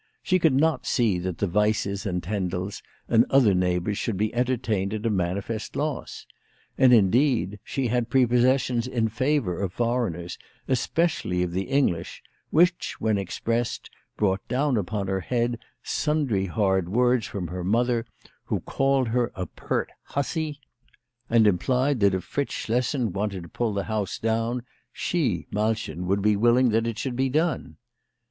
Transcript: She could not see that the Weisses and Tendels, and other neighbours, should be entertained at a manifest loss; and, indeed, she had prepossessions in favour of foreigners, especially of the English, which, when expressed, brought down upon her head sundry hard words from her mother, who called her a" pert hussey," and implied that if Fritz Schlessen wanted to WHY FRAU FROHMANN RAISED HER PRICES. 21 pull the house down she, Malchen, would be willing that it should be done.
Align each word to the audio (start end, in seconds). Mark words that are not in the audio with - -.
She 0.23 0.39
could 0.39 0.55
not 0.55 0.87
see 0.87 1.19
that 1.19 1.37
the 1.37 1.47
Weisses 1.47 2.07
and 2.07 2.23
Tendels, 2.23 2.81
and 3.07 3.23
other 3.29 3.53
neighbours, 3.53 3.99
should 3.99 4.17
be 4.17 4.33
entertained 4.33 4.95
at 4.95 5.05
a 5.05 5.11
manifest 5.11 5.75
loss; 5.75 6.25
and, 6.75 6.91
indeed, 6.91 7.59
she 7.63 7.85
had 7.89 8.09
prepossessions 8.09 8.87
in 8.87 9.09
favour 9.09 9.61
of 9.61 9.73
foreigners, 9.73 10.39
especially 10.67 11.43
of 11.43 11.51
the 11.51 11.65
English, 11.65 12.23
which, 12.49 12.95
when 12.99 13.19
expressed, 13.19 13.91
brought 14.17 14.41
down 14.47 14.75
upon 14.75 15.05
her 15.05 15.19
head 15.19 15.59
sundry 15.83 16.47
hard 16.47 16.89
words 16.89 17.27
from 17.27 17.49
her 17.49 17.63
mother, 17.63 18.07
who 18.45 18.59
called 18.61 19.09
her 19.09 19.31
a" 19.35 19.45
pert 19.65 19.91
hussey," 20.05 20.59
and 21.29 21.45
implied 21.45 21.99
that 21.99 22.15
if 22.15 22.23
Fritz 22.23 22.53
Schlessen 22.55 23.13
wanted 23.13 23.43
to 23.43 23.49
WHY 23.49 23.51
FRAU 23.53 23.57
FROHMANN 23.57 23.75
RAISED 23.75 23.87
HER 23.87 24.01
PRICES. 24.01 24.19
21 24.19 24.31
pull 24.31 24.53
the 24.63 24.63
house 24.63 24.63
down 24.63 24.63
she, 24.91 25.45
Malchen, 25.51 26.07
would 26.07 26.23
be 26.23 26.35
willing 26.35 26.69
that 26.69 26.87
it 26.87 26.97
should 26.97 27.15
be 27.15 27.29
done. 27.29 27.77